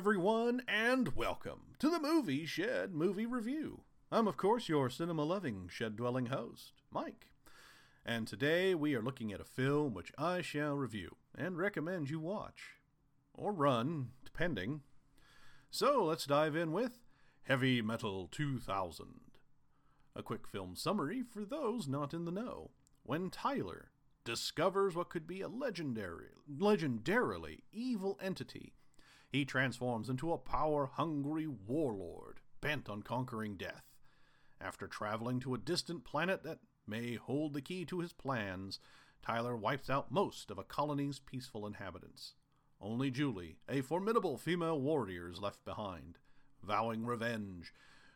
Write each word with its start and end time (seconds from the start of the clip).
everyone, 0.00 0.62
and 0.66 1.14
welcome 1.14 1.60
to 1.78 1.90
the 1.90 2.00
Movie 2.00 2.46
Shed 2.46 2.94
Movie 2.94 3.26
Review. 3.26 3.82
I'm, 4.10 4.26
of 4.26 4.38
course, 4.38 4.66
your 4.66 4.88
cinema 4.88 5.24
loving, 5.24 5.68
shed 5.70 5.94
dwelling 5.94 6.24
host, 6.26 6.72
Mike. 6.90 7.26
And 8.06 8.26
today 8.26 8.74
we 8.74 8.94
are 8.94 9.02
looking 9.02 9.30
at 9.30 9.42
a 9.42 9.44
film 9.44 9.92
which 9.92 10.10
I 10.16 10.40
shall 10.40 10.74
review 10.74 11.16
and 11.36 11.58
recommend 11.58 12.08
you 12.08 12.18
watch. 12.18 12.78
Or 13.34 13.52
run, 13.52 14.12
depending. 14.24 14.80
So 15.70 16.02
let's 16.04 16.24
dive 16.24 16.56
in 16.56 16.72
with 16.72 17.02
Heavy 17.42 17.82
Metal 17.82 18.26
2000. 18.32 19.06
A 20.16 20.22
quick 20.22 20.48
film 20.48 20.76
summary 20.76 21.22
for 21.22 21.44
those 21.44 21.86
not 21.86 22.14
in 22.14 22.24
the 22.24 22.32
know. 22.32 22.70
When 23.02 23.28
Tyler 23.28 23.90
discovers 24.24 24.96
what 24.96 25.10
could 25.10 25.26
be 25.26 25.42
a 25.42 25.48
legendary, 25.48 26.30
legendarily 26.50 27.58
evil 27.70 28.18
entity, 28.22 28.72
he 29.30 29.44
transforms 29.44 30.08
into 30.08 30.32
a 30.32 30.38
power 30.38 30.86
hungry 30.86 31.46
warlord 31.46 32.40
bent 32.60 32.88
on 32.88 33.02
conquering 33.02 33.56
death. 33.56 33.84
After 34.60 34.86
traveling 34.86 35.40
to 35.40 35.54
a 35.54 35.58
distant 35.58 36.04
planet 36.04 36.42
that 36.42 36.58
may 36.86 37.14
hold 37.14 37.54
the 37.54 37.62
key 37.62 37.84
to 37.86 38.00
his 38.00 38.12
plans, 38.12 38.78
Tyler 39.22 39.56
wipes 39.56 39.88
out 39.88 40.10
most 40.10 40.50
of 40.50 40.58
a 40.58 40.64
colony's 40.64 41.20
peaceful 41.20 41.66
inhabitants. 41.66 42.34
Only 42.80 43.10
Julie, 43.10 43.58
a 43.68 43.82
formidable 43.82 44.36
female 44.36 44.80
warrior, 44.80 45.28
is 45.28 45.40
left 45.40 45.64
behind. 45.64 46.18
Vowing 46.62 47.04
revenge, 47.06 47.72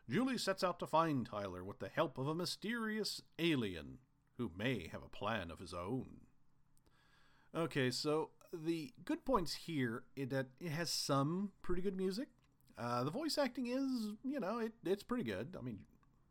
Julie 0.09 0.39
sets 0.39 0.65
out 0.65 0.79
to 0.81 0.87
find 0.87 1.25
Tyler 1.25 1.63
with 1.63 1.79
the 1.79 1.89
help 1.89 2.19
of 2.19 2.29
a 2.29 2.35
mysterious 2.35 3.23
alien 3.39 3.99
who 4.37 4.51
may 4.57 4.89
have 4.89 5.03
a 5.03 5.09
plan 5.09 5.51
of 5.51 5.61
his 5.61 5.73
own. 5.73 6.23
Okay, 7.55 7.91
so 7.91 8.31
the 8.63 8.93
good 9.05 9.25
points 9.25 9.55
here 9.55 10.05
is 10.17 10.29
that 10.29 10.47
it 10.61 10.71
has 10.71 10.91
some 10.91 11.53
pretty 11.63 11.83
good 11.83 11.97
music. 11.97 12.29
Uh, 12.77 13.05
the 13.05 13.11
voice 13.11 13.39
acting 13.39 13.67
is, 13.67 14.15
you 14.25 14.41
know, 14.41 14.59
it, 14.59 14.73
it's 14.85 15.03
pretty 15.03 15.25
good. 15.25 15.57
I 15.59 15.63
mean, 15.63 15.81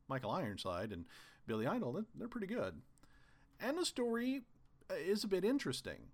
Michael 0.07 0.31
Ironside 0.31 0.91
and 0.91 1.05
Billy 1.47 1.65
Idol, 1.65 2.03
they're 2.15 2.27
pretty 2.27 2.47
good. 2.47 2.81
And 3.59 3.77
the 3.77 3.85
story 3.85 4.41
uh, 4.89 4.95
is 4.95 5.23
a 5.23 5.27
bit 5.27 5.45
interesting. 5.45 6.07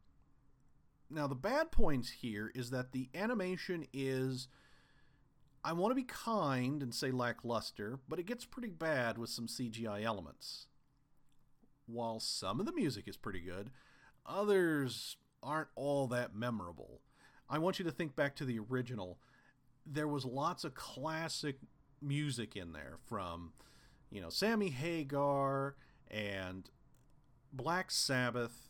Now, 1.10 1.28
the 1.28 1.36
bad 1.36 1.72
points 1.72 2.10
here 2.10 2.52
is 2.54 2.70
that 2.70 2.92
the 2.92 3.10
animation 3.16 3.88
is. 3.94 4.48
I 5.62 5.74
want 5.74 5.92
to 5.92 5.96
be 5.96 6.04
kind 6.04 6.82
and 6.82 6.96
say 6.96 7.12
lackluster, 7.12 8.00
but 8.08 8.18
it 8.18 8.26
gets 8.26 8.46
pretty 8.46 8.70
bad 8.70 9.18
with 9.18 9.30
some 9.30 9.48
CGI 9.48 10.04
elements. 10.04 10.68
While 11.86 12.22
some 12.22 12.62
of 12.62 12.66
the 12.66 12.72
music 12.72 13.10
is 13.10 13.18
pretty 13.18 13.42
good, 13.42 13.72
others 14.26 15.18
aren't 15.42 15.70
all 15.76 16.08
that 16.08 16.36
memorable. 16.36 17.02
I 17.50 17.58
want 17.60 17.80
you 17.80 17.86
to 17.86 17.92
think 17.92 18.16
back 18.16 18.36
to 18.38 18.46
the 18.46 18.60
original. 18.60 19.20
There 19.86 20.08
was 20.08 20.26
lots 20.26 20.64
of 20.64 20.76
classic 20.76 21.58
music 22.02 22.56
in 22.56 22.74
there 22.74 22.98
from, 23.06 23.54
you 24.12 24.22
know, 24.22 24.30
Sammy 24.30 24.70
Hagar 24.70 25.76
and 26.10 26.70
Black 27.52 27.92
Sabbath, 27.92 28.70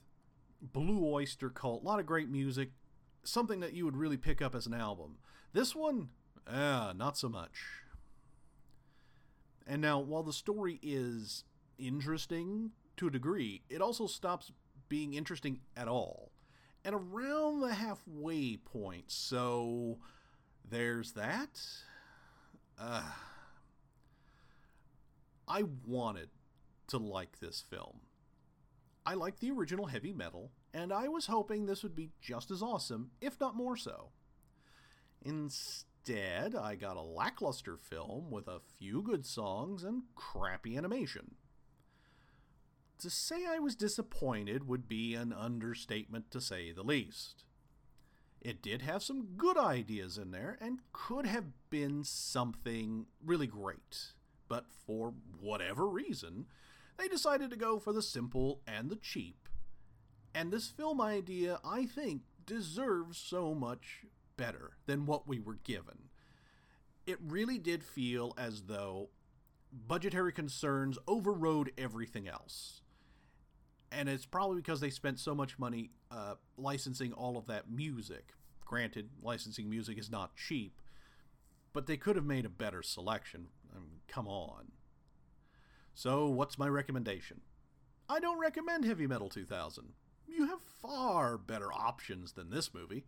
Blue 0.62 1.06
Oyster 1.06 1.50
Cult, 1.50 1.84
a 1.84 1.86
lot 1.86 2.00
of 2.00 2.06
great 2.06 2.30
music, 2.30 2.72
something 3.24 3.60
that 3.60 3.74
you 3.74 3.86
would 3.86 3.98
really 3.98 4.18
pick 4.18 4.42
up 4.42 4.56
as 4.56 4.66
an 4.66 4.74
album. 4.74 5.18
This 5.54 5.76
one, 5.76 6.10
ah, 6.48 6.94
not 6.96 7.18
so 7.18 7.30
much. 7.30 7.60
And 9.68 9.82
now, 9.82 10.00
while 10.00 10.24
the 10.24 10.34
story 10.34 10.80
is 10.82 11.44
interesting 11.78 12.72
to 12.98 13.08
a 13.08 13.12
degree, 13.12 13.62
it 13.70 13.82
also 13.82 14.08
stops 14.08 14.52
being 14.88 15.14
interesting 15.14 15.60
at 15.78 15.88
all. 15.88 16.32
And 16.86 16.96
around 16.96 17.60
the 17.60 17.74
halfway 17.74 18.58
point, 18.58 19.06
so 19.12 19.98
there's 20.70 21.12
that. 21.14 21.62
Uh, 22.80 23.04
I 25.48 25.64
wanted 25.86 26.30
to 26.88 26.98
like 26.98 27.40
this 27.40 27.64
film. 27.70 28.00
I 29.06 29.16
like 29.16 29.40
the 29.40 29.52
original 29.52 29.88
heavy 29.88 30.14
metal, 30.14 30.52
and 30.74 30.94
I 30.94 31.08
was 31.08 31.26
hoping 31.26 31.66
this 31.66 31.84
would 31.84 31.96
be 31.96 32.12
just 32.22 32.52
as 32.52 32.62
awesome, 32.62 33.12
if 33.20 33.40
not 33.40 33.56
more 33.56 33.76
so. 33.76 34.12
Instead, 35.22 36.56
I 36.56 36.76
got 36.76 36.96
a 36.96 37.02
lackluster 37.02 37.78
film 37.78 38.32
with 38.32 38.48
a 38.48 38.62
few 38.78 39.02
good 39.02 39.26
songs 39.26 39.84
and 39.84 40.04
crappy 40.16 40.78
animation. 40.78 41.36
To 43.00 43.10
say 43.10 43.46
I 43.46 43.60
was 43.60 43.78
disappointed 43.78 44.68
would 44.68 44.90
be 44.90 45.16
an 45.16 45.32
understatement 45.32 46.32
to 46.32 46.42
say 46.42 46.74
the 46.74 46.84
least. 46.84 47.46
It 48.42 48.62
did 48.62 48.82
have 48.82 49.02
some 49.04 49.38
good 49.38 49.58
ideas 49.58 50.18
in 50.18 50.32
there 50.32 50.58
and 50.60 50.80
could 50.92 51.26
have 51.26 51.46
been 51.70 52.04
something 52.04 53.06
really 53.24 53.48
great, 53.48 54.12
but 54.50 54.66
for 54.86 55.14
whatever 55.40 55.88
reason, 55.88 56.48
they 56.98 57.08
decided 57.08 57.50
to 57.52 57.56
go 57.56 57.80
for 57.80 57.94
the 57.94 58.02
simple 58.02 58.60
and 58.68 58.90
the 58.90 58.98
cheap. 58.98 59.48
And 60.36 60.52
this 60.52 60.68
film 60.68 61.00
idea, 61.00 61.62
I 61.64 61.86
think, 61.86 62.24
deserves 62.46 63.18
so 63.18 63.56
much 63.56 64.04
better 64.36 64.72
than 64.88 65.06
what 65.06 65.26
we 65.26 65.40
were 65.40 65.60
given. 65.64 66.10
It 67.08 67.20
really 67.26 67.60
did 67.60 67.82
feel 67.82 68.34
as 68.38 68.64
though 68.64 69.10
budgetary 69.72 70.34
concerns 70.34 70.98
overrode 71.08 71.72
everything 71.78 72.28
else 72.28 72.82
and 74.00 74.08
it's 74.08 74.26
probably 74.26 74.62
because 74.62 74.80
they 74.80 74.90
spent 74.90 75.20
so 75.20 75.36
much 75.36 75.60
money 75.60 75.92
uh, 76.10 76.36
licensing 76.58 77.12
all 77.12 77.36
of 77.38 77.48
that 77.48 77.70
music. 77.70 78.30
Granted, 78.64 79.10
licensing 79.22 79.70
music 79.70 79.98
is 79.98 80.10
not 80.10 80.38
cheap, 80.38 80.80
but 81.74 81.86
they 81.86 81.98
could 81.98 82.16
have 82.16 82.26
made 82.26 82.46
a 82.46 82.50
better 82.50 82.82
selection. 82.82 83.48
I 83.76 83.80
mean, 83.80 84.00
come 84.08 84.26
on. 84.26 84.72
So, 85.94 86.30
what's 86.30 86.58
my 86.58 86.70
recommendation? 86.70 87.42
I 88.08 88.22
don't 88.22 88.40
recommend 88.40 88.86
Heavy 88.86 89.06
Metal 89.06 89.28
2000. 89.28 89.90
You 90.30 90.48
have 90.48 90.62
far 90.82 91.38
better 91.38 91.74
options 91.74 92.32
than 92.32 92.52
this 92.52 92.74
movie. 92.74 93.04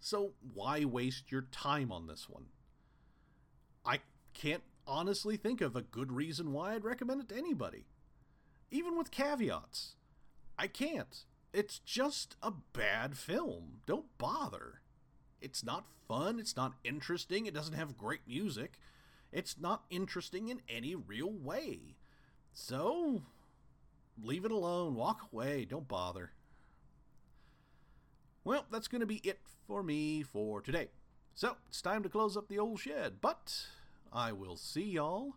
So, 0.00 0.32
why 0.54 0.86
waste 0.86 1.30
your 1.30 1.42
time 1.52 1.92
on 1.92 2.06
this 2.06 2.26
one? 2.26 2.46
I 3.84 3.98
can't 4.32 4.62
honestly 4.86 5.36
think 5.36 5.60
of 5.60 5.76
a 5.76 5.82
good 5.82 6.10
reason 6.10 6.54
why 6.54 6.72
I'd 6.72 6.84
recommend 6.84 7.20
it 7.20 7.28
to 7.28 7.36
anybody. 7.36 7.84
Even 8.70 8.96
with 8.96 9.10
caveats. 9.10 9.96
I 10.62 10.68
can't. 10.68 11.24
It's 11.52 11.80
just 11.80 12.36
a 12.40 12.52
bad 12.72 13.16
film. 13.18 13.80
Don't 13.84 14.16
bother. 14.16 14.82
It's 15.40 15.64
not 15.64 15.86
fun. 16.06 16.38
It's 16.38 16.56
not 16.56 16.74
interesting. 16.84 17.46
It 17.46 17.52
doesn't 17.52 17.74
have 17.74 17.98
great 17.98 18.20
music. 18.28 18.78
It's 19.32 19.58
not 19.58 19.82
interesting 19.90 20.50
in 20.50 20.60
any 20.68 20.94
real 20.94 21.32
way. 21.32 21.96
So, 22.52 23.22
leave 24.22 24.44
it 24.44 24.52
alone. 24.52 24.94
Walk 24.94 25.32
away. 25.32 25.64
Don't 25.64 25.88
bother. 25.88 26.30
Well, 28.44 28.66
that's 28.70 28.86
going 28.86 29.00
to 29.00 29.06
be 29.06 29.20
it 29.24 29.40
for 29.66 29.82
me 29.82 30.22
for 30.22 30.60
today. 30.60 30.90
So, 31.34 31.56
it's 31.66 31.82
time 31.82 32.04
to 32.04 32.08
close 32.08 32.36
up 32.36 32.46
the 32.46 32.60
old 32.60 32.78
shed, 32.78 33.14
but 33.20 33.66
I 34.12 34.30
will 34.30 34.56
see 34.56 34.90
y'all 34.90 35.34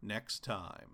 next 0.00 0.42
time. 0.42 0.92